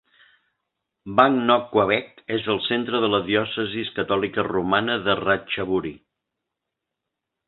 Bang 1.17 1.35
Nok 1.49 1.65
Khwaek 1.73 2.23
és 2.37 2.47
el 2.53 2.61
centre 2.67 3.01
de 3.03 3.09
la 3.15 3.19
diòcesis 3.27 3.91
catòlica 3.99 4.47
romana 4.47 4.97
de 5.09 5.15
Ratchaburi. 5.21 5.93